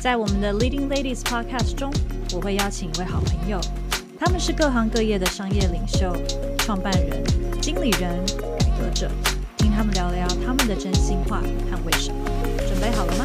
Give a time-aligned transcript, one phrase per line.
[0.00, 1.90] 在我们的 Leading Ladies Podcast 中，
[2.32, 3.58] 我会邀请一位好朋友，
[4.18, 6.14] 他们是各行各业的商业领袖、
[6.58, 7.24] 创办人、
[7.60, 8.24] 经理人、
[8.58, 9.10] 改革者，
[9.56, 12.24] 听他们聊聊他们的真心话和为什么。
[12.68, 13.24] 准备好了吗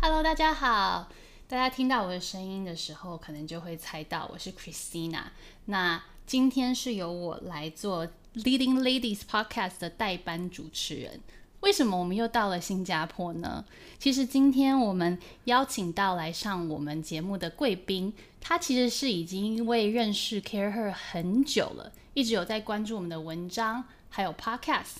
[0.00, 1.08] ？Hello，大家好。
[1.46, 5.24] 大家听到我的声音的时候，可能就会猜到我是 Christina。
[5.66, 11.20] 那今天是由我来做 Leading Ladies Podcast 的代班主持人。
[11.60, 13.64] 为什么我们又到了新加坡呢？
[13.98, 24.98] 其实今天我们邀请到来上我们节目的贵宾，他其实是已经因为认识 CAREhER 很久了，一直有在关注我们的文章还有 Podcast。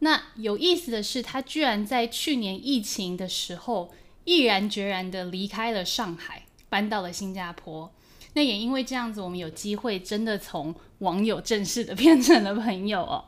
[0.00, 7.90] 那有意思的是，他居然在去年疫情的时候，毅然决然的离开了上海，搬到了新加坡。
[8.34, 13.24] 那也因为这样子，我们有机会真的从网友正式的 变成了朋友哦。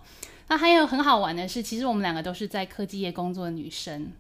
[0.49, 4.13] 那还有很好玩的是，其实我们两个都是在科技业工作的女生。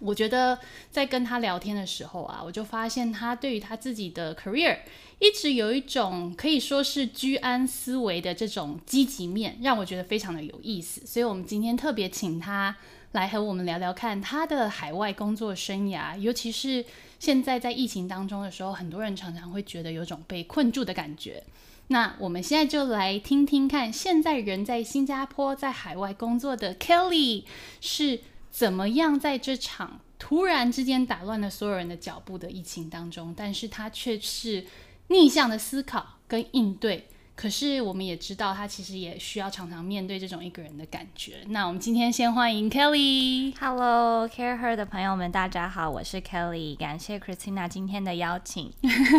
[0.00, 0.58] 我觉得
[0.90, 4.78] 在跟他聊天的时候啊，我就发现他对于他自己的 career
[5.20, 11.06] 一直有一种可以说是居安思危的这种积极面，让我觉得非常的有意思。
[11.06, 12.76] 所以我们今天特别请他
[13.12, 16.84] 来和我们聊聊看他的海外工作生涯，尤其是。
[17.18, 21.40] 现在在疫情当中的时候，很多人常常会觉得有种被困住的感觉。
[21.86, 27.44] 那我们现在就来听听看，现在人在新加坡在海外工作的 Kelly
[27.80, 28.18] 是
[28.50, 34.66] 怎么样在这场突然之间打乱了所有人的脚步的疫情当中，但是他却是
[35.06, 37.06] 逆向的思考跟应对。
[37.42, 41.38] 可是我们也知道，他其实也需要常常面对这种一个人的感觉。
[41.48, 43.52] 那我们今天先欢迎 Kelly。
[43.58, 48.72] Hello，CAREhER 的朋友们，大家好，我是 Kelly，感谢 Christina 今天的邀请。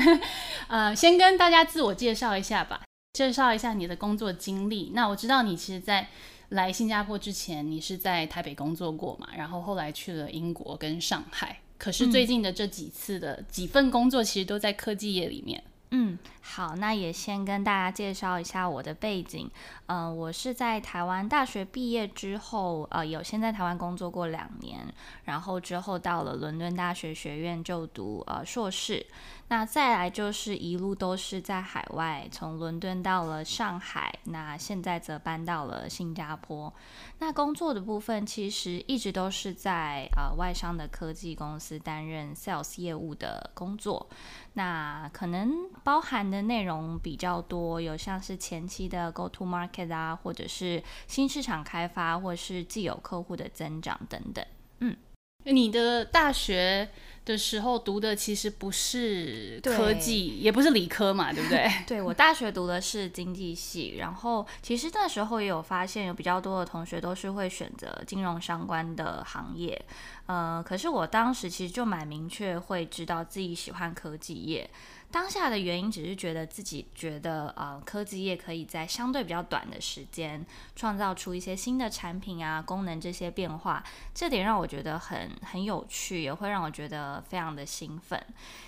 [0.69, 4.91] 呃，先跟大家自我介绍一下吧，介绍一下你的工作经历。
[4.93, 6.07] 那我知道你其实，在
[6.47, 11.59] 来新加坡之前，你是在台北工作过嘛，然后后来去了英国跟上海。
[11.77, 15.61] 可是最近的这几次的几份工作，其实都在科技业里面。
[15.95, 19.47] 嗯，好，那也先跟大家介绍一下我的背景。
[19.85, 24.91] 嗯，我是在台湾大学毕业之后，呃，有先在台湾工作过两年，
[25.25, 29.05] 然后之后到了伦敦大学学院就读呃硕士。
[29.49, 36.73] 那再来就是一路都是在海外，从伦敦到了上海，那现在则搬到了新加坡。
[37.19, 44.09] 那工作的部分其实一直都是在呃外商的科技公司担任 sales 业务的工作。
[44.53, 54.43] 那可能包含的内容比较多，有像是前期的 go to market 啊，或者是新市场开发，或者是既有客户的增长等等。
[54.79, 54.97] 嗯，
[55.45, 56.89] 你的大学
[57.25, 61.69] 的时候读的其实不是科技，也不是理科嘛，对不对？
[61.87, 69.79] 对，我大学读的是经济系，然后其实那时候也有发现，有比较多的同学都是会选择金融相关的行业。
[70.25, 74.69] 呃，可是我当时其实就蛮明确，会知道自己喜欢科技业。
[75.13, 80.43] 当下的原因只是觉得自己觉得，呃，科技业可以在相对比较短的时间
[80.75, 83.83] 创造出一些新的产品啊、功能这些变化，
[84.15, 88.19] 这点让我觉得很很有趣，也会让我觉得非常的兴奋。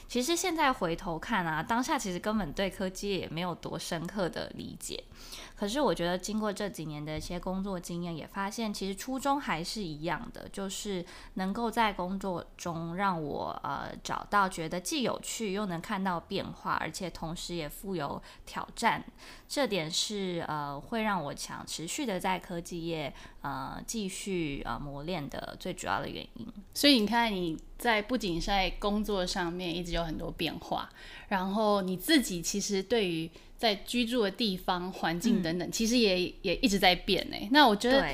[0.08, 5.04] 其实现在回头看啊，当下其实根本对科技也没有多深刻的理解。
[5.56, 11.04] 可是我觉得经过这几年的一些工作经验，也发现其实初衷还是一样的，就是
[11.36, 19.04] 能够在工作中让我呃找到觉得既有趣又能看到变化，而且同时也富有挑战。
[19.48, 26.46] 这点是呃会让我想持续的在科技业呃继续呃磨练的最主要的原因。
[26.74, 30.90] 所以你看你在不仅是在工作上面一直有很多变化，
[31.28, 37.48] 然后你自己其实对于在居住的地方、环境等等，嗯、其实也也一直在变诶。
[37.52, 38.06] 那我觉得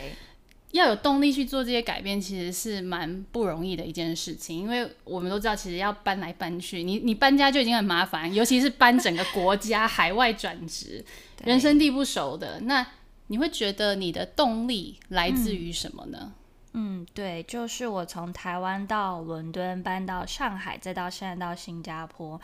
[0.72, 4.58] 要有动力去做这些改变，其实是蛮不容易的一件事情。
[4.58, 11.04] 因为我们都知道，其实要搬来搬去，你你搬家就已经很麻烦，尤其是搬整个国家、 海外转职，
[11.44, 12.62] 人生地不熟的。
[12.62, 12.88] 那
[13.28, 16.18] 你会觉得你的动力来自于什么呢？
[16.22, 16.34] 嗯，
[16.74, 22.40] 嗯对，就是我从台湾到伦敦，搬到上海，再到现在到新加坡。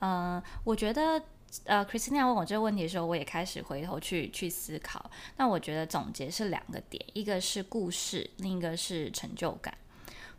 [0.00, 1.22] 嗯、我觉得。
[1.66, 5.10] 呃，Christina 问我这个问题的时候，我也开始回头去去思考。
[5.36, 9.74] 那我觉得总结是两个点，一个是故事，另一个是成就感。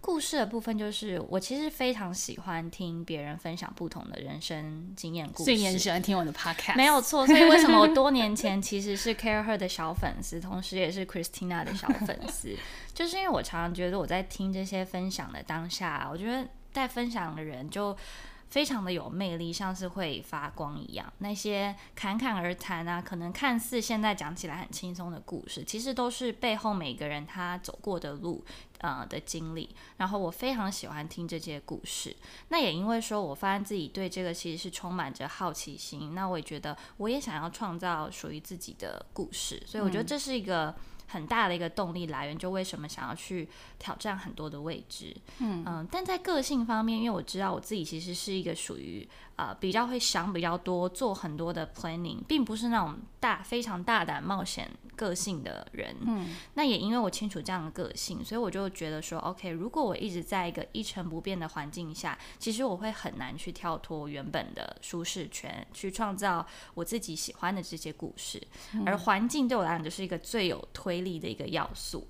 [0.04, 5.44] 故事的部分就是，我其实非常喜欢听别人分享不同的人生经验故事。
[5.46, 6.76] 所以你很喜欢听我的 podcast？
[6.76, 7.26] 没有错。
[7.26, 12.54] 所以为什么我多年 前其实是 CAREhER 的小粉丝，同时也是 Christina 的小粉丝，
[12.94, 17.96] 就是因为我常常觉得我在听这些分享的当下，我觉得在分享的人就。
[18.50, 21.12] 非常的有魅力，像是会发光一样。
[21.18, 28.46] 那些侃侃而谈啊，可能看似现在讲起来很轻松的故事，其实都是背后每个人他走过的路，
[28.84, 29.76] 呃的经历。
[29.98, 32.16] 然后我非常喜欢听这些故事。
[32.50, 36.14] 那也因为说，我发现自己对这个其实是充满着好奇心。
[36.14, 39.62] 那我也觉得，我也想要创造属于自己的故事。
[39.66, 40.76] 所以我觉得这是一个。
[41.14, 49.08] 很大的一个动力来源，就为什么想要去挑战很多的未知，嗯嗯，但在个性方面，因为我知道我自己其实是一个属于。
[49.36, 55.98] 呃，比较会想比较多，做很多的 planning，并不是那种大非常大胆冒险个性的人。
[56.06, 66.46] 嗯，那也因为我清楚这样的个性，所以我就觉得说，OK，如果我一直在一个一成不变的环境下，其实我会很难去跳脱原本的舒适圈，去创造
[66.76, 68.40] 我自己喜欢的这些故事。
[68.74, 72.08] 嗯，而环境对我来讲就是一个最有推力的一个要素，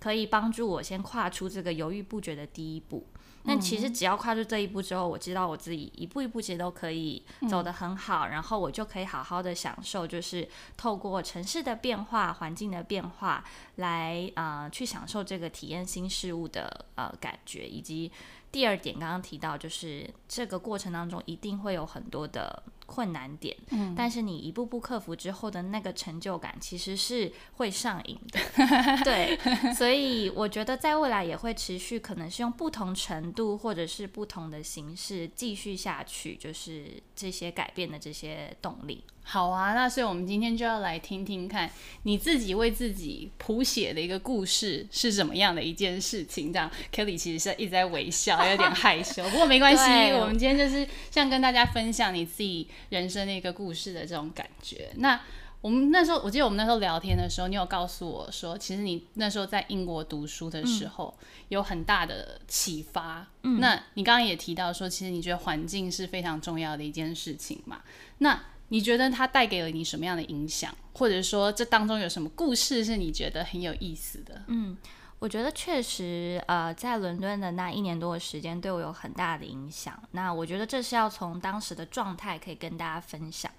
[0.00, 3.06] 可以帮助我先跨出这个犹豫不决的第一步。
[3.48, 13.44] 那其实只要跨出这一步之后，我知道我自己一步一步其实都可以走得很好，嗯、然后我就可以好好的享受，就是透过城市的变化、环境的变化
[13.76, 18.10] 来啊、呃、去享受这个体验新事物的呃感觉，以及
[18.50, 22.64] 第二点刚刚提到，就是这个过程当中一定会有很多的。
[22.86, 28.40] 困难点，嗯，但是你一步步克服之后的那个成就感，其实是会上瘾的，
[29.04, 29.38] 对，
[29.74, 39.04] 所以我觉得在未来也会持续，可能是用不同程度或者是不同的形式继续下去，就是这些改变的这些动力。
[39.28, 41.68] 好啊，那所以我们今天就要来听听看
[42.04, 46.52] 你自己为自己谱写的一个故事是什么样的一件事情。
[46.52, 49.82] 这样，Kelly 其实是一直在微笑，有点害羞，不过没关系。
[50.14, 54.90] 我们今天就是想跟大家分享你自己人生的一个故事的这种感觉。
[54.96, 55.20] 那
[55.62, 61.12] 我们那时候，我记得我们那时候聊天的时候，你有告诉我说，其实你那时候在英国读书的时候
[61.48, 63.26] 有很大的启发。
[63.42, 67.80] 嗯，那你刚刚也提到说，其实你觉得环境是非常重要的一件事情嘛？
[68.18, 74.42] 那你觉得它带给了你什么样的影响，或者说这当中有什么故事是你觉得很有意思的？
[74.48, 74.76] 嗯，
[75.18, 79.98] 我觉得确实，呃，在伦敦的那一年多的时间对我有很大的影响。
[80.10, 83.50] 那我觉得这是要从当时的状态可以跟大家分享。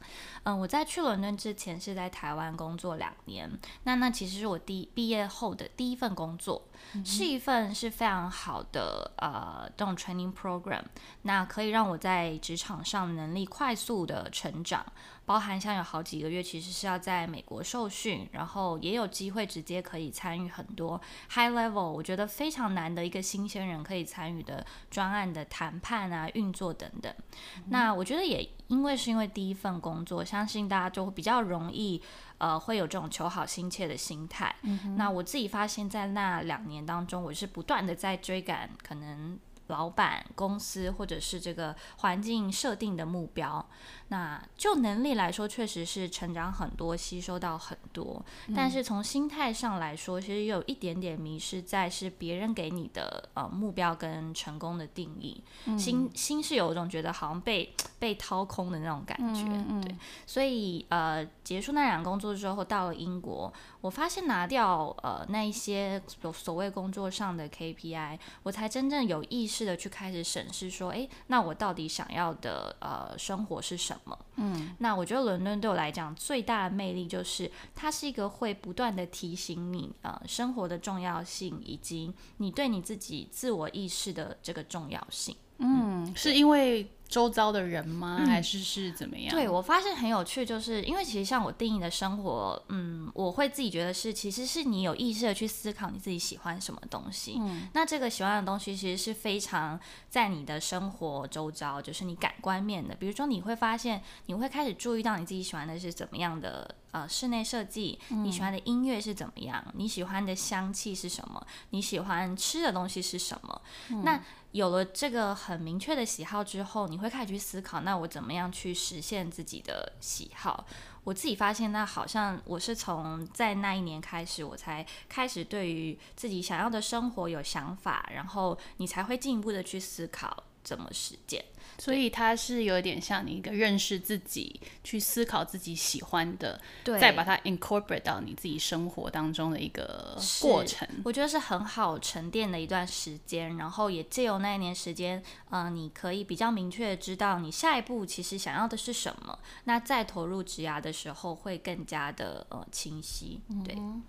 [0.48, 3.52] 嗯、呃，我在去伦敦之前是在台湾工作两年，
[3.84, 6.64] 那那其实是我第毕业后的第一份工作。
[7.04, 10.84] 是一份是非常好的呃这种 training program，
[11.24, 14.86] 那可以让我在职场上能力快速的成长，
[15.26, 21.02] 包含像有好几个月其实是要在美国受训，然后也有机会直接可以参与很多
[21.32, 27.12] high level，我觉得非常难的一个新鲜人可以参与的专案的谈判啊运作等等。
[27.58, 32.02] 嗯、那我觉得也因为是因为第一份工作，相信大家就会比较容易。
[32.40, 34.56] 呃，会有这种求好心切的心态。
[34.62, 43.66] 嗯、那我自己发现，在那两年当中，我是不断的在追赶可能老板、公司或者是这个环境设定的目标。
[44.10, 48.24] 那就能力来说，确实是成长很多，吸收到很多。
[48.48, 55.44] 嗯、但是从心态上来说，其实有一点点迷失在是别人给你的呃目标跟成功的定义。
[55.66, 59.44] 嗯、心心是有一种觉得好像被被掏空的那种感觉。
[59.82, 63.52] 对，所以呃结束那两个工作之后，到了英国，
[63.82, 74.18] 我发现拿掉呃那一些所所谓工作上的 KPI，我才真正有意识的去开始审视说，哎，那我到底想要的呃生活是什么？
[74.36, 85.36] 嗯，那我觉得伦敦对我来讲最大的魅力就是，它是一个会不断的提醒你呃生活的重要性，以及你对你自己自我意识的这个重要性。
[85.60, 86.90] 嗯，是因为。
[87.08, 88.24] 周遭的人吗？
[88.26, 89.34] 还是是怎么样？
[89.34, 97.38] 嗯、对，我发现很有趣，就是因为其实像我定义的生活，嗯，我会自己觉得是，其实是你有意识的去思考你自己喜欢什么东西。
[97.40, 102.94] 嗯，那这个喜欢的东西其实是非常在你的生活周遭，就是你感官面的。
[102.96, 113.62] 比如说，你会发现，你会开始注意到你自己喜欢的是怎么样的呃室内设计，你喜欢的音乐是怎么样，你喜欢的香气是什么，你喜欢吃的东西是什么。
[113.90, 120.66] 嗯、那有了这个很明确的喜好之后，你会开始去思考，那我怎么样去实现自己的喜好？
[121.04, 130.44] 我自己发现，那好像我是从在那一年开始，我才开始对于自己想要的生活有想法，然后你才会进一步的去思考。
[130.68, 131.46] 这么实践。
[131.80, 140.88] 所以它是有点像你一个认识自己，去思考自己喜欢的，对，再把它 incorporate 到你自己生活当中的一个过程。
[141.06, 145.22] 我觉得是很好沉淀的一段时间，然后也借由那一年时间，
[145.52, 149.38] 嗯、呃，你可以比较明确的知道你下一步其实想要的是什么。
[149.66, 153.40] 那再投入职涯的时候会更加的呃清晰。
[153.64, 154.02] 对、嗯，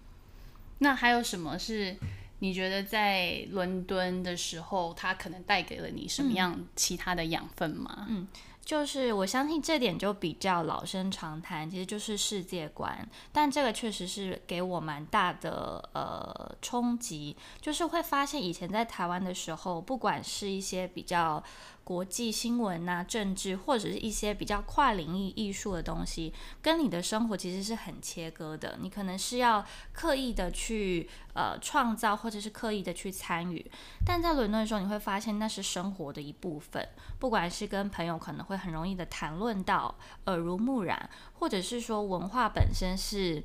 [0.78, 1.98] 那还有什么是？
[2.40, 8.06] 你觉得在伦敦的时候，它可能带给了你什么样其他的养分吗？
[8.08, 8.28] 嗯，
[8.64, 13.08] 就是我相信这点就比较老生常谈，其实就是世界观。
[13.32, 21.42] 但这个确实是给我蛮大的呃冲击，就是会发现以前在台湾的时候，不管是一些比较。
[21.88, 28.76] 国际新闻、啊，政治或者是一些比较跨领域艺术的东西，跟你的生活其实是很切割的。
[28.82, 29.64] 你可能是要
[29.94, 33.64] 刻意的去呃创造，或者是刻意的去参与。
[34.04, 36.86] 但在伦敦的时候，你会发现那是生活的一部分。
[37.18, 43.42] 不管是跟朋友可能会很容易的谈论到耳濡目染，或者是说文化本身是。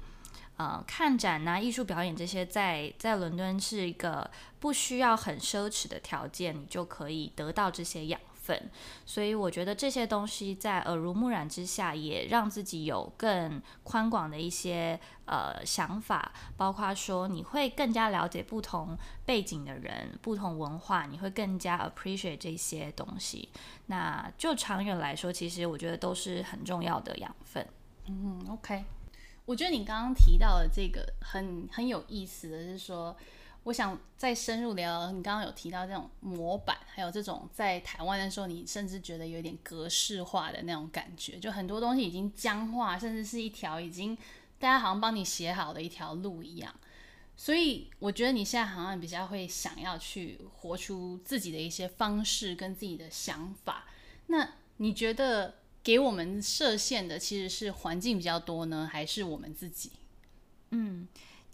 [0.56, 8.70] 呃，看展、啊，艺术表演这些在，在在伦敦是一个不需要很奢侈的条件，你就可以得到这些养分。
[9.06, 23.48] 所以我觉得这些东西在耳濡目染之下，也让自己有更宽广的一些呃想法，包括说你会更加了解不同背景的人、不同文化，你会更加 appreciate 这些东西。
[23.86, 27.66] 那就长远来说，其实我觉得都是很重要的养分。
[28.08, 28.84] 嗯，OK。
[29.46, 33.14] 我觉得你刚刚提到的这个很很有意思的是说，
[33.64, 35.12] 我想再深入聊。
[35.12, 44.16] 你刚刚有提到这种模板，还有这种在台湾的时候，你甚至觉得有点格式化的那种感觉，就很多东西已经僵化，甚至是一条已经
[44.60, 46.74] 大家好像帮你写好的一条路一样。
[47.36, 53.86] 所以我觉得你现在好像比较会想要去活出自己的一些方式跟自己的想法。
[54.28, 55.56] 那你觉得？
[55.84, 59.92] 给我们设限的其实是环境比较多呢，还是我们自己？
[60.70, 61.06] 嗯，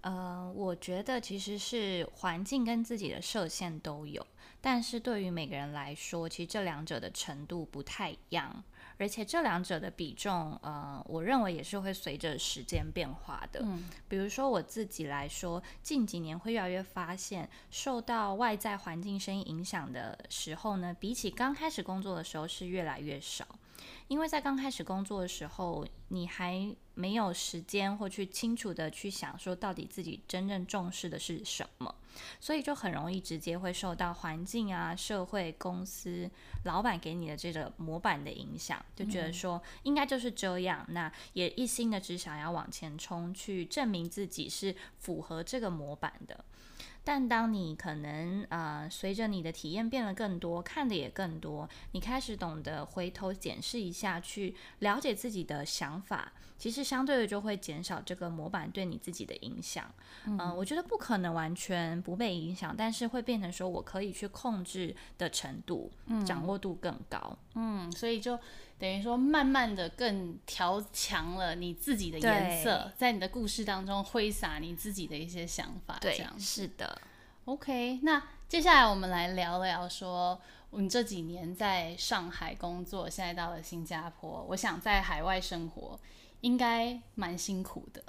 [0.01, 4.25] 呃，我觉得其实是环境跟自己的设限都有，
[4.62, 8.63] 但是对于每个人来说，其实这两者的程度不太一样。
[8.98, 13.62] 而且这两者的比重，呃，我认为也是会随着时间变化的。
[13.63, 23.48] 嗯，比如说我自己来说，近几年会越来越发现，受到外在环境声音影响的时候呢，比起刚开始工作的时候是越来越少。
[24.09, 31.93] 因为在刚开始工作的时候，你还没有时间或去清楚的去想说到底自己真正重视的是什么，
[32.39, 36.27] 所以就很容易直接会受到环境啊、社会、公司、
[36.65, 46.43] 老板给你的这个模板的影响，就觉得说应该就是这样，那也一心的只想要往前冲，去证明自己是符合这个模板的。
[47.03, 59.89] 但当你可能呃随着你的体验变得更多，看的也更多，你开始懂得回头检视一下，去了解自己的想法，其实相对的就会减少这个模板对你自己的影响。
[60.25, 67.37] 嗯、呃，我觉得不可能完全不被影响，但是会变成说我可以去控制的程度，嗯、掌握度更高。
[67.55, 68.37] 嗯，所以就
[68.77, 75.97] 等于说慢慢的更调强了你自己的颜色，在你的故事当中挥洒你自己的一些想法。
[76.01, 77.01] 这样对，是的。
[77.45, 80.39] OK，那接下来我们来聊聊说，
[80.69, 85.99] 我们这几年在上海工作，现在到了新加坡，我想在海外生活
[86.41, 88.03] 应该蛮辛苦的。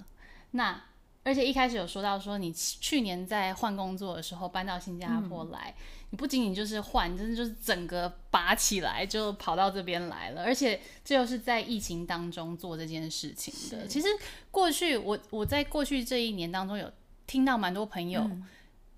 [0.53, 0.83] 那
[1.23, 13.87] 而且一开始有说到说，你去年在换工作的时候搬到新加坡来，嗯、你不仅仅就是换，真的就是整个拔起来就跑到这边来了，而且这又是在疫情当中做这件事情的。
[13.87, 14.09] 其实
[14.51, 16.91] 过去我我在过去这一年当中有
[17.27, 18.23] 听到蛮多朋友。
[18.23, 18.47] 嗯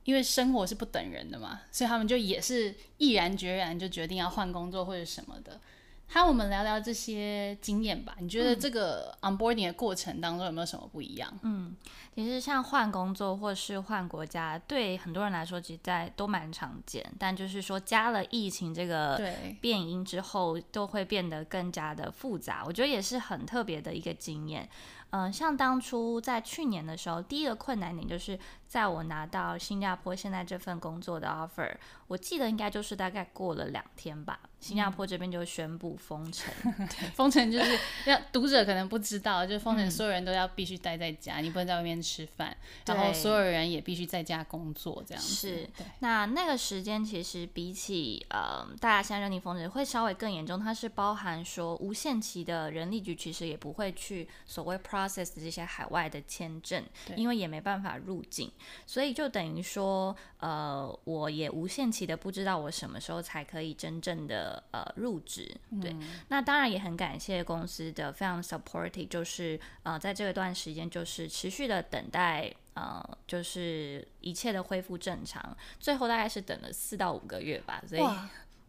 [0.04, 5.60] 因为生活是不等人的嘛，所以他们就也是毅然决然就决定要换工作或者什么的。
[6.08, 8.14] 和我们聊聊这些经验吧。
[8.20, 11.32] 你觉得这个 onboarding 的过程当中有没有什么不一样？
[11.42, 11.74] 嗯，
[12.14, 17.04] 其实像换工作或是换国家，对很多人来说，其实在都蛮常见。
[17.18, 19.18] 但就是说，加了疫情这个
[19.60, 22.62] 变因之后，都会变得更加的复杂。
[22.66, 24.68] 我觉得也是很特别的一个经验。
[25.10, 28.38] 嗯，像当初在去年的时候，第一个困难点就是
[28.72, 31.70] 在我拿到新加坡现在这份工作的 offer，
[32.06, 36.50] 我记得应该就是大概过了两天吧，新加坡这边就宣布封城。
[37.12, 45.34] 封城就是要读者可能不知道，就是封城，所有人都要必须待在家，嗯、你不能在外面吃饭，然后所有人也必须在家工作，这样子。
[45.34, 56.82] 是，那那个时间其实比起呃大家现在认定封城会稍微更严重，它是包含说无限期的人力局其实也不会去所谓 process 这些海外的签证，
[57.16, 58.50] 因为也没办法入境，
[58.86, 65.54] 所以就等于说呃我也无限期的不知道我什么时候才可以真正的呃入职。
[65.80, 72.52] 对，嗯、那当然也很感谢公司的非常 supportive，就是呃在这个段时间就是持续的等待。
[72.74, 77.82] 呃，就是一切的恢复正常，最后大概是等了四到五个月吧。
[77.86, 78.02] 所以，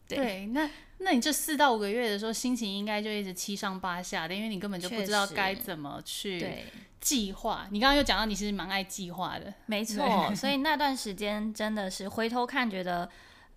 [0.07, 0.69] 对，对，那
[0.99, 6.65] 那你这四到五个月的时候，心情应该就一直七上八下的，因为你根本就不知道该怎么去
[6.99, 7.67] 计划。
[7.71, 10.33] 你刚刚又讲到你其实蛮爱计划的，没错。
[10.35, 13.09] 所以那段时间真的是回头看，觉得。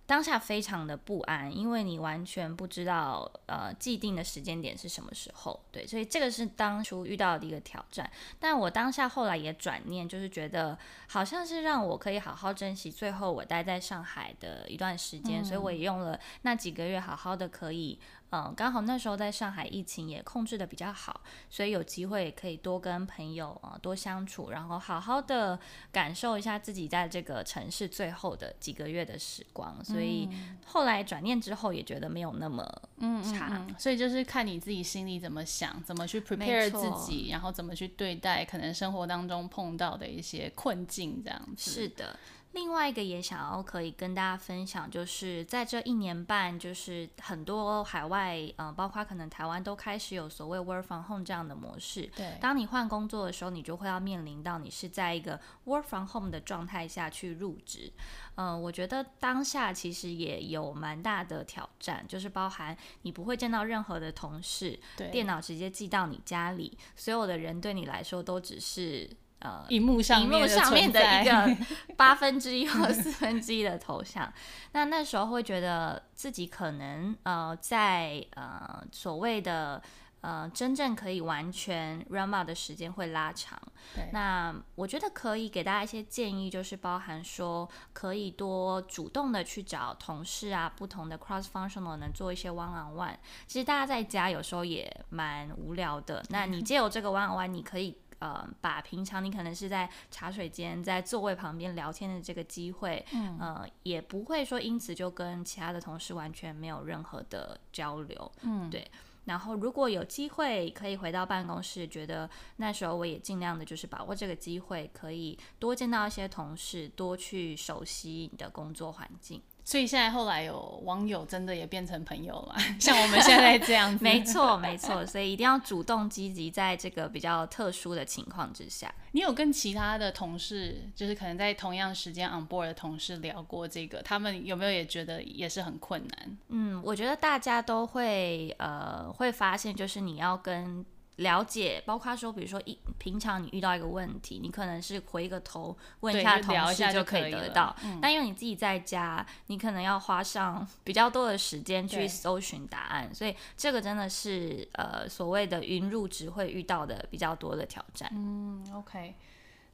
[0.07, 8.09] 当下非常的不安，因为你完全不知道呃既定的时间点是什么时候，对，所以这个是当初遇到的一个挑战。
[8.39, 17.99] 但我当下后来也转念，就是觉得好像是让我可以好好珍惜最后我待在上海的一段时间，嗯、所以我也用了那几个月好好的可以。
[18.29, 25.57] 嗯，刚好那时候在上海疫情也控制的比较好，所以有机会可以多跟朋友啊、呃、多相处，然后好好的
[25.93, 29.81] 感受一下自己在这个城市最后的几个月的时光。
[29.81, 30.29] 所以
[30.65, 32.77] 后来转念之后也觉得没有那么差。
[32.99, 41.71] 嗯嗯嗯，所以就是看你自己心里怎么想，怎么去 prepare 自己，然后怎么去对待可能生活当中碰到的一些困境，这样子。
[41.71, 42.17] 是的。
[42.53, 52.09] 另外一个也想要可以跟大家分享，就是在这一年半，就是很多海外，嗯、呃，包括可能台湾都开始有所谓 work from home 这样的模式。
[52.15, 57.91] 对，当你换工作的时候，你就会要面临到你是在一个 work from home 的状态下去入职。
[58.35, 69.07] 嗯、呃，我觉得当下其实也有蛮大的挑战，就是包含你不会见到任何的同事，对，电脑直接寄到你家里，所有的人对你来说都只是。
[69.39, 71.57] 呃，荧幕上荧幕上面的一个
[71.95, 74.33] 八分之一或四分之一的头像，
[74.73, 79.79] 那那时候会觉得自己可能呃在呃所谓的
[80.21, 83.61] 呃真正可以完全 remote 的时间会拉长。
[83.93, 93.15] 对，那我觉得可以给大家一些建议，就是包含说可以多主动的去找同事啊，不同的 cross functional 能做一些 one on one。
[93.45, 97.95] 其实大家在家有时候也蛮无聊的，那你借由这个 one on one，你可以。
[98.19, 108.89] 呃，把平常你可能是在茶水间、在座位旁边聊天的这个机会，嗯，呃，也不会说因此就跟其他的同事完全没有任何的交流，嗯，对。
[109.25, 119.41] 然后如果有机会可以回到办公室，觉得那时候我也尽量的就是把握这个机会，可以多见到一些同事，多去熟悉你的工作环境。
[119.67, 124.01] 所以现在后来有网友真的也变成朋友了， 像我们现在这样子。
[124.01, 125.05] 没错，没错。
[125.05, 128.89] 所以一定要主动积极，在这个比较特殊的情况之下。
[129.11, 136.37] 你有跟其他的同事，就是可能在同样时间 on board 的同事聊过这个，他们有没有也觉得也是很困难？
[136.47, 140.85] 嗯，我觉得大家都会呃会发现，就是你要跟。
[141.17, 147.75] 了解，包括说，比如说一平常你遇到一个问题，你可能是回个头问一下同事就可以得到。
[147.83, 158.09] 嗯、但因为你自己在家，你可能要花上比较多的时间去搜寻答案，所以这个真的是呃所谓的云入职会遇到的比较多的挑战。
[158.13, 159.15] 嗯，OK，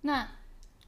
[0.01, 0.27] 那。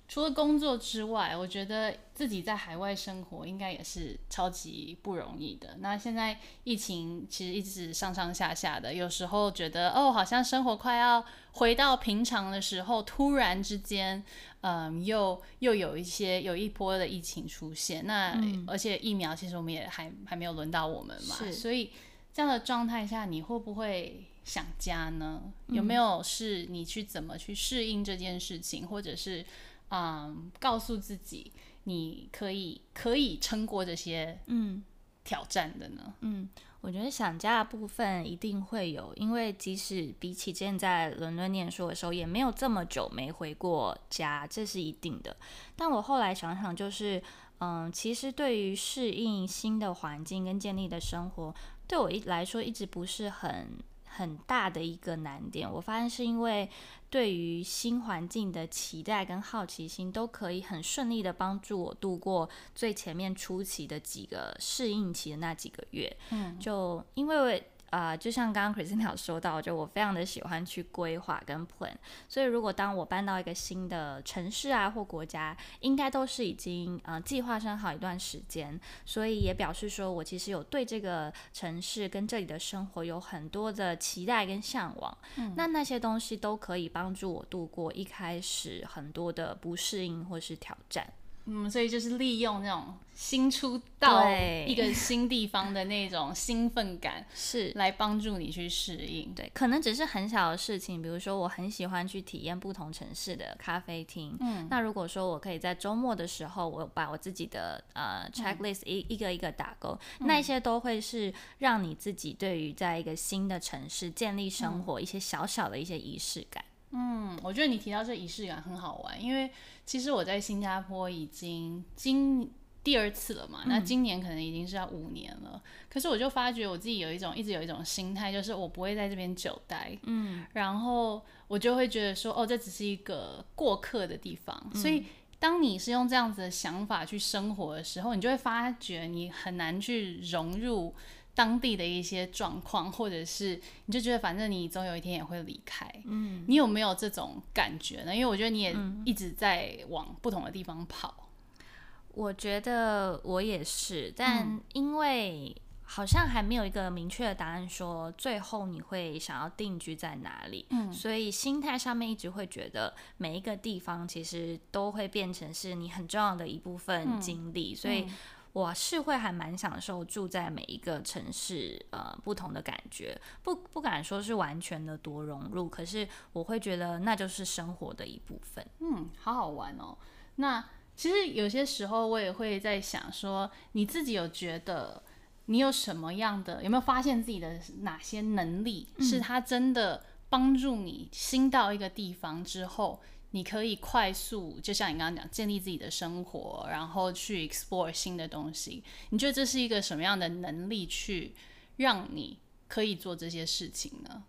[0.08, 5.78] 除了工作之外，我觉得自己在海外生活应该也是超级不容易的。
[5.80, 14.24] 那现在疫情其实一直上上下下的，有时候觉得哦，好像生活快要回到平常的时候，突然之间，
[14.62, 18.06] 嗯，又又有一些有一波的疫情出现。
[18.06, 21.92] 那、嗯、而且疫苗其实我们也还还没有轮到我们嘛，所以
[22.32, 25.42] 这样的状态下，你会不会想家呢？
[25.70, 29.44] 有没有是你去怎么去适应这件事情，或者是？
[29.90, 31.52] 嗯，告诉自己
[31.84, 34.84] 你可以可以撑过这些嗯
[35.24, 36.14] 挑战的呢？
[36.22, 36.50] 嗯，
[36.82, 45.36] 我觉得想家的部分一定会有，因为即使比起之前在伦敦念书的时候，也没有这么久没回过家，这是一定的。
[45.76, 47.22] 但我后来想想，就是
[47.60, 51.54] 嗯，其实对于适应新的环境跟建立的生活，
[51.88, 53.78] 对我一来说一直不是很。
[54.18, 56.70] 很大的一个难点，我发现是因为
[57.10, 66.16] 对于新环境的期待跟好奇心，都可以很顺利的帮助我度过最前面初期的几个适应期的那几个月。
[66.32, 71.94] 嗯，就因为呃，就像刚刚 Christina 有说到，就我非常的喜欢去规划跟 plan，
[72.28, 91.14] 所以如果当我搬到一个新的城市啊或国家，应该都是已经呃计划生好一段时间，所以也表示说我其实有对这个城市跟这里的生活有很多的期待跟向往，嗯、那那些东西都可以帮助我度过一开始很多的不适应或是挑战。
[91.46, 94.30] 嗯，所以就是利用那种新出到
[94.68, 99.34] 一个新地方的那种兴奋感，是来帮助你去适应。
[99.34, 104.36] 对，可能只是很小的事情，比如说我很喜欢去体验不同城市的咖啡厅。
[104.40, 116.64] 嗯，那如果说我可以在周末的时候，我把我自己的呃 checklist 一、嗯、一个一个打勾，嗯、那些都会是让你自己对于在一个新的城市建立生活一些小小的一些仪式感。
[116.98, 119.52] 嗯，我觉得你提到这仪式感很好玩，因为
[119.86, 122.50] 其实我在新加坡已经今
[122.84, 125.62] 第二次了嘛，嗯、那今年可能已经是要五年了。
[125.90, 134.70] 可是我就发觉我自己有一种一直有一种心态，就是我不会在这边久待，嗯，然后我就会觉得说，哦，这只是一个过客的地方。
[134.74, 135.04] 嗯、所以
[135.38, 140.94] 当你是用这样子的想法去生活的时候，你就会发觉你很难去融入。
[141.36, 148.16] 当地的一些状况，或者是你就觉得反正你总有一天也会离开，嗯，你有没有这种感觉呢？
[148.16, 151.30] 因为我觉得你也一直在往不同的地方跑。
[151.60, 151.66] 嗯，
[152.14, 168.08] 我觉得我也是，但因为好像还没有一个明确的答案，说最后你会想要定居在哪里，嗯，所以心态上面一直会觉得每一个地方其实都会变成是你很重要的一部分经历，嗯，所以。
[168.56, 178.66] 我是会还蛮享受住在每一个城市，呃，不同的感觉，不不敢说是完全的多融入，可是我会觉得那就是生活的一部分。
[178.80, 179.98] 嗯，好好玩哦。
[180.38, 180.64] 那
[180.96, 185.04] 其实有些时候我也会在想说，你自己有觉得
[185.48, 193.02] 你有什么样的，有没有发现自己的哪些能力，是他真的帮助你新到一个地方之后，
[193.36, 198.82] 你可以快速，就像你刚刚讲，建立自己的生活，然后去 explore 新的东西。
[199.10, 201.36] 你觉得这是一个什么样的能力，去
[201.76, 204.24] 让你可以做这些事情呢？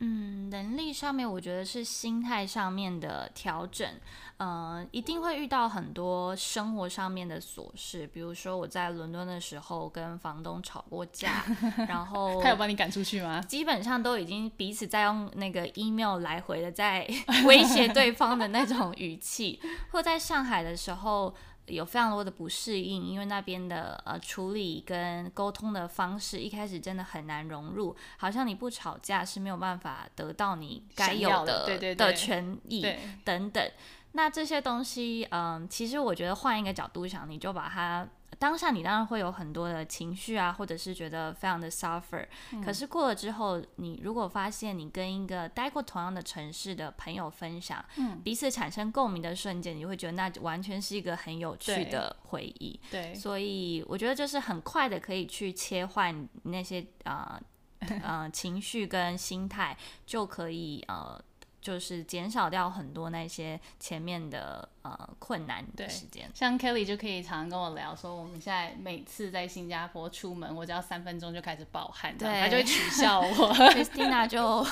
[0.00, 3.88] 嗯，能力上面，我觉得是心态上面的调整。
[4.36, 11.42] 呃，一定会遇到很多生活上面的琐事，比如说我在伦敦的时候跟房东吵过架，
[11.88, 13.40] 然后 他有把你赶出去吗？
[13.40, 17.08] 基本上都已经彼此在用那个 email 来回的在
[17.46, 19.58] 威胁对方的那种语气，
[19.92, 21.34] 或在上海的时候。
[21.66, 32.86] 有非常多的不适应，因为那边的呃处理跟沟通的方式一开始真的很难融入，好像你不吵架是没有办法得到你该有的的，权益
[33.24, 33.70] 等等。
[34.12, 38.06] 那这些东西，嗯，其实我觉得换一个角度想，你就把它。
[38.38, 42.62] 当下你当然会有很多的情绪啊，或者是觉得非常的 suffer，嗯。
[42.62, 52.78] 可是过了之后，你如果发现你跟一个待过同样的城市的朋友分享，嗯，彼此产生共鸣的瞬间，你会觉得那完全是一个很有趣的回忆。
[52.90, 57.40] 对，所以我觉得就是很快的可以去切换那些呃
[58.02, 61.20] 呃情绪跟心态，就可以呃。
[61.66, 73.52] 就是减少掉很多那些前面的呃困难的时间，像 Kelly 就可以常常跟我聊说，我们现在每次在新加坡出门，我只要三分钟就开始暴汗，对，他就会取笑我。
[73.74, 74.62] Christina 就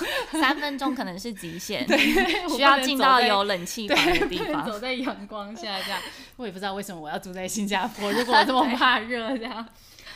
[0.40, 1.84] 三分钟可能是极限，
[2.48, 6.00] 需要进到有冷气房的地方，走在阳光下这样。
[6.36, 9.66] 我也不知道为什么我要住在新加坡，如果我这么 怕热这样。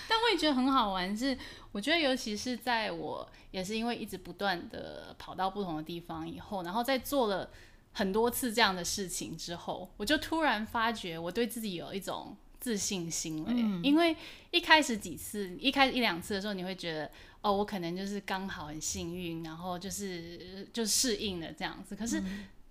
[0.09, 1.37] 但我也觉得很好玩，是
[1.73, 7.51] 我觉得尤其是在我也是因为一直不断的跑到不同的地方以后，然后在做了
[7.93, 13.51] 很多次这样的事情之后，我就突然发觉我对自己有一种自信心了。
[13.51, 13.81] 嗯。
[13.85, 14.17] 因为
[14.51, 17.11] 一开始几次，一开始一两次的时候，你会觉得
[17.43, 21.95] 哦，我可能就是刚好很幸运，然后就是就适应了这样子。
[21.95, 22.23] 可是。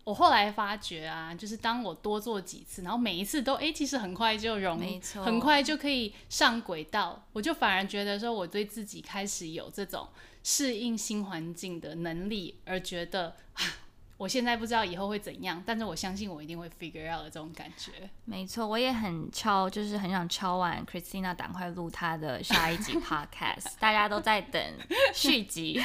[0.07, 10.07] 嗯我后来发觉啊，就是当我多做几次，然后每一次都哎，其实很快就融，没错，很快就可以上轨道，我就反而觉得说，我对自己开始有这种
[10.43, 13.61] 适应新环境的能力，而觉得啊。
[14.17, 18.09] 我现在不知道以后会怎样，但是我相信我一定会 figure out 的这种感觉。
[18.25, 24.61] 没错，我也很敲，就是很想敲完 Christina 赶快录她的下一集 podcast，大家都在等
[25.13, 25.79] 续集。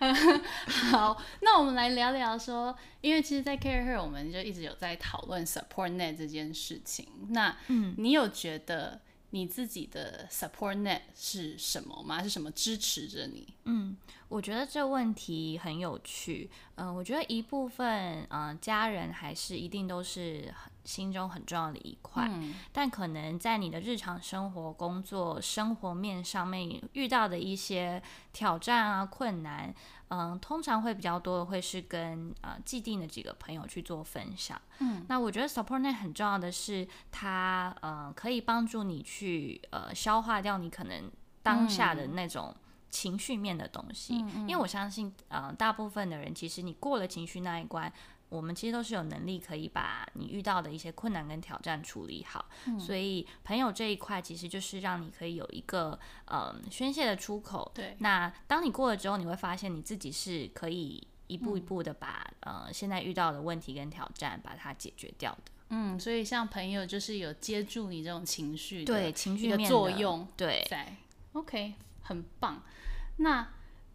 [0.90, 7.06] 好，那我们来聊聊说，因为其实，在 CAREhER 我们就一直有在讨论 support net 这件事情。
[7.28, 12.22] 那，嗯，你有觉得你自己的 support net 是什么吗？
[12.22, 13.46] 是什么支持着你？
[13.64, 13.96] 嗯，
[14.28, 16.50] 我觉得这问题很有趣。
[16.76, 20.52] 嗯、呃，我觉得一部分，嗯、呃，家人还是一定都是
[20.84, 29.74] 心中很重要的一块，嗯、但可能在你的日常生活、工作、生活面上面遇到的一些挑战啊、困难，
[30.08, 34.60] 嗯、呃，通常会比较多的会是跟呃既定的几个朋友去做分享。
[34.80, 41.10] 嗯，那我觉得 support net 很重要的是，它呃可以帮助你去呃消化掉你可能
[41.42, 42.54] 当下的那种。
[42.90, 44.14] 情绪面的东西，
[44.46, 47.92] 因为我相信，呃，大部分的人其实你过了情绪那一关，
[48.28, 52.48] 我们其实都是有能力可以把你遇到的一些困难跟挑战处理好。
[52.66, 57.70] 嗯、所以朋友这一块其实就是让你可以有一个呃宣泄的出口。
[57.74, 57.96] 对。
[58.00, 65.52] 那当你过了之后，你会发现你自己是可以一步一步的把、嗯、呃现在遇到的问题跟挑战把它解决掉的。
[65.70, 70.66] 嗯，所以像朋友就是有接住你这种情绪，对情绪面的作用，对。
[70.68, 70.96] 在
[71.32, 72.62] OK，很棒。
[73.18, 73.46] 那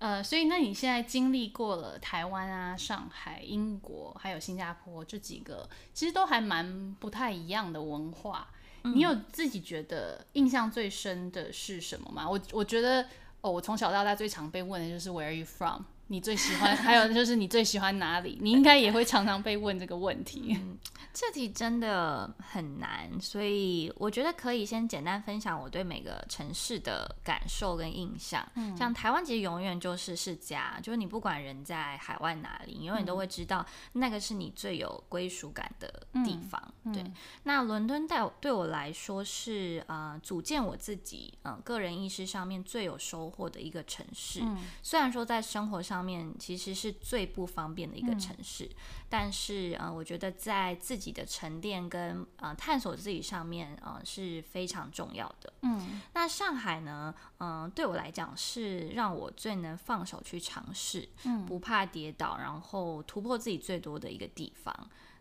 [0.03, 8.49] 呃，所以那你现在经历过了台湾啊、上海、英国，还有新加坡这几个，其实都还蛮不太一样的文化。
[8.83, 12.29] 嗯、你有自己觉得印象最深的是什么吗？
[12.29, 13.07] 我我觉得
[13.39, 15.83] 哦，我从小到大最常被问的就是 Where are you from？
[16.07, 18.37] 你最喜欢，还有就是你最喜欢哪里？
[18.41, 20.57] 你应该也会常常被问这个问题。
[20.59, 20.77] 嗯
[21.15, 28.43] 这题真的很难，所以我觉得可以先简单分享我对每个城市的感受跟印象。
[28.55, 35.87] 嗯，像台湾其实永远就是是家，就是你不管人在海外哪里，你永远都会知道那个是你最有归属感的
[36.25, 36.59] 地方。
[36.85, 37.13] 嗯、对，嗯、
[37.43, 44.39] 那伦敦对对我来说是呃组建我自己嗯、呃、个人意识上面最有收获的一个城市。
[44.41, 48.75] 嗯、虽然说在生活上面其实是最不方便的一个城市，嗯、
[49.09, 55.51] 但是呃我觉得在自己自己的沉淀跟呃探索自己上面呃是非常重要的。
[55.63, 64.73] 嗯，那上海呢，嗯、呃，对我来讲是让我最能放手去尝试，嗯，不怕跌倒，然后突破自己最多的一个地方。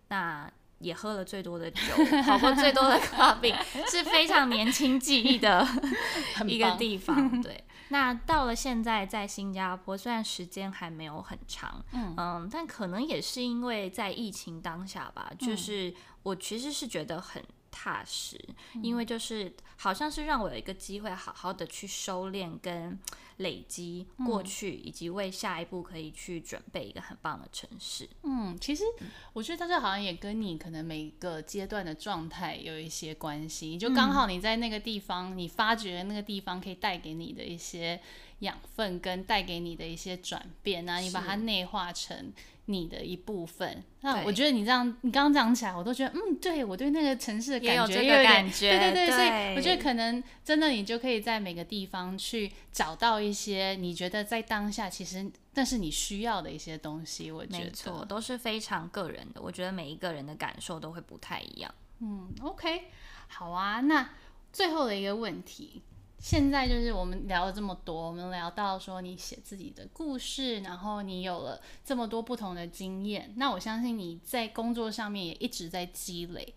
[0.07, 0.49] 那
[0.83, 1.81] 也喝了最多的酒，
[2.25, 3.55] 跑过最多的跨饼，
[3.89, 5.67] 是非常年轻记忆的
[6.47, 7.31] 一个地方。
[7.41, 17.43] 对，那到了现在在新加坡，虽然时间还没有很长，嗯，嗯，但可能也是因为在疫情当下吧，就是我其实是觉得很。
[17.75, 18.39] 踏实，
[18.83, 19.51] 因为就是
[19.83, 22.97] 好像是让我有一个机会，好好的去收敛跟
[23.39, 28.09] 累积过去，以及为下一步可以去准备一个很棒的城市。
[28.23, 28.85] 嗯，其实
[29.33, 33.77] 我觉得这好像也跟你可能每个阶段的状态有一些关系。
[33.77, 38.01] 就刚好你在那个地方，你发觉那个地方可以带给你的一些
[38.39, 42.33] 养分，跟带给你的一些转变啊，你把它内化成。
[42.67, 61.75] 你的一部分，那我觉得你这样，你刚刚讲起来，我都觉得，嗯，对我对那个城市的感觉也有感觉，对对对，对所以我觉得可能真的你就可以在每个地方去找到一些你觉得在当下其实但是你需要的一些东西，我觉得没错，都是非常个人的，我觉得每一个人的感受都会不太一样。
[61.99, 62.85] 嗯，OK，
[63.27, 64.11] 好啊，那
[64.53, 65.83] 最后的一个问题。
[66.23, 76.55] 现在就是我们聊了这么多，我们聊到说你写自己的故事，然后你有了这么多不同的经验，那我相信你在工作上面也一直在积累。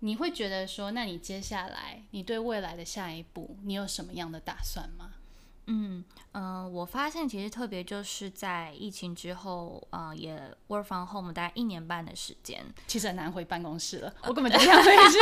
[0.00, 5.12] 你会觉得说，那你接下来你对未来的下一步，你有什么样的打算吗？
[5.66, 14.14] 嗯嗯、呃，我发现其实特别就是在疫情之后，啊、呃，也 work from home 大概一年半的时间，其实很难回办公室了。
[14.28, 15.18] 我根本就不想回去，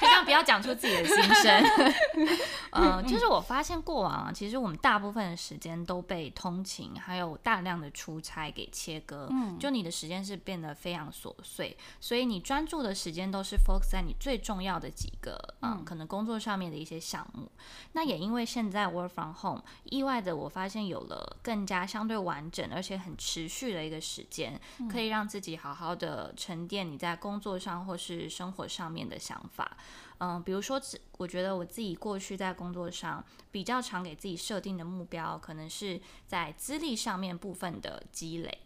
[0.00, 1.64] 这样不要讲出自己的心声。
[2.72, 17.50] 嗯、呃，就是我发现过往啊，其实我们大部分的时间都被通勤还有大量的出差给切割，嗯，就你的时间是变得非常琐碎，所以你专注的时间都是 focus 在你最重要的几个，呃、嗯，可能工作上面的一些项目。
[17.92, 19.62] 那也因为现在 work from home。
[19.90, 29.76] 意外的，我发现有了更加相对完整而且很持续的一个时间，可以让自己好好的沉淀你在工作上或是生活上面的想法。
[30.18, 30.80] 嗯，比如说，
[31.18, 38.58] 我觉得我自己过去在工作上比较常给自己设定的目标，可能是在资历上面部分的积累。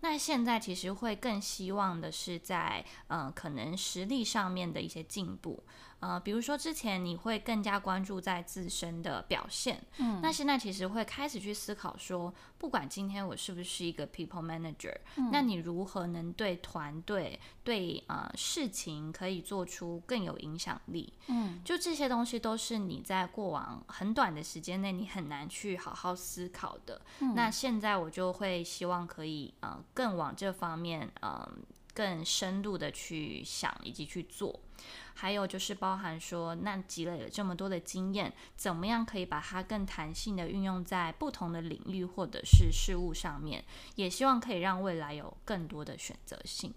[0.00, 5.62] 那现在其实会更希望的是在，呃，可能实力上面的一些进步。
[6.00, 21.12] 呃，比如说之前你会更加关注在自身的表现，嗯，那现在其实会开始去思考说，不管今天我是不是一个 people manager，嗯，那你如何能对团队、对呃事情可以做出更有影响力？
[21.26, 27.02] 嗯，就这些东西都是你在过往很短的时间内你很难去好好思考的。
[27.18, 31.64] 嗯，那现在我就会希望可以呃更往这方面嗯。
[31.94, 34.60] 更深度的去想以及去做。
[35.14, 43.64] 还有就是包含说，那积累了这么多的经验，怎么样可以把它更弹性的运用在不同的领域或者是事物上面？
[43.96, 46.72] 也希望可以让未来有更多的选择性。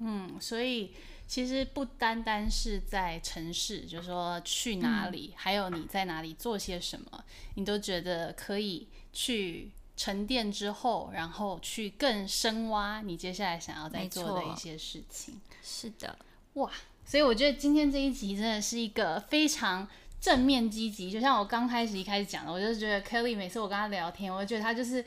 [0.00, 0.92] 嗯，所以
[1.26, 15.40] 其实不单单是在城市，就是说去哪里，嗯、还有你在哪里做些什么，你都觉得可以去沉淀之后，然后去更深挖你接下来想要再做的一些事情。
[15.62, 16.18] 是的，
[16.54, 16.70] 哇！
[17.04, 19.88] 所以我觉得今天这一集真的是一个非常
[20.20, 25.04] 正面积极，就像我刚开始一开始讲的，我就觉得 Kelly 每次我跟他聊天，我就觉得他就是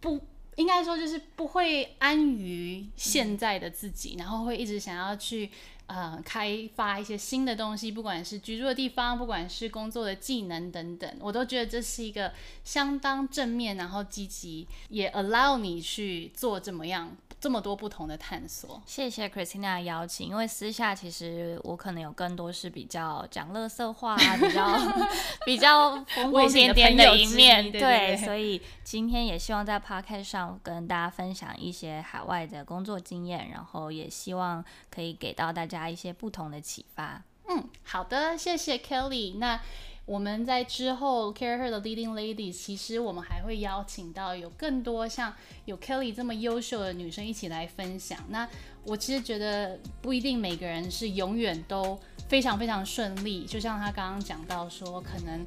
[0.00, 0.20] 不
[0.56, 5.50] 应该说就是不会安于现在的自己，嗯、然后会一直想要去
[5.92, 12.32] 呃开发一些新的东西，不管是居住的地方，不管是工作的技能等等，我都觉得这是一个
[12.64, 17.14] 相当正面，然后积极，也 allow 你去做怎么样。
[17.42, 20.28] 这么多不同的探索，谢谢 Christina 的邀请。
[20.28, 24.78] 因为私下其实我可能有更多是比较讲乐色话，比较
[25.44, 37.20] 比较疯疯癫癫的一面，对，对，对，对，所以今天也希望在 Podcast 上跟大家分享一些海外的工作经验，然后也希望可以给到大家一些不同的启发。
[37.48, 39.38] 嗯，好的，谢谢 Kelly。
[39.38, 39.60] 那
[40.04, 45.32] 我们在之后 CAREhER 的 Leading Ladies，其实我们还会邀请到有更多像
[45.64, 48.18] 有 Kelly 这么优秀的女生一起来分享。
[48.28, 48.48] 那
[48.84, 55.46] 我其实觉得不一定每个人是永远都非常非常顺利，就像她刚刚讲到说，可能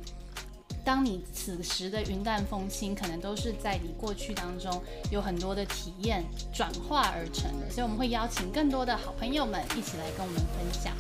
[0.86, 7.70] 当你此时的云淡风轻，可能都是在你过去当中有很多的体验转化而成的。
[7.70, 10.96] 所以我们会邀请更多的好朋友们一起来跟我们分享。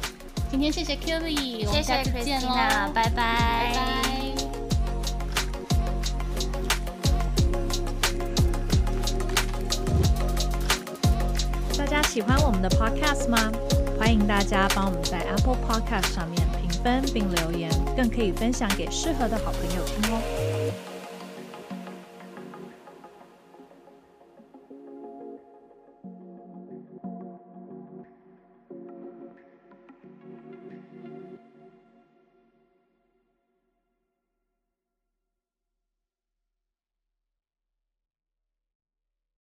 [0.58, 2.48] 今天谢谢 Kelly，我们下次见喽，
[2.94, 3.12] 拜拜。
[3.14, 3.76] 拜拜。
[11.78, 13.52] 大家喜欢我们的 Podcast 吗？
[14.00, 20.22] 欢迎大家帮我们在 Apple Podcast 上面评分并留言，更可以分享给适合的好朋友听哦。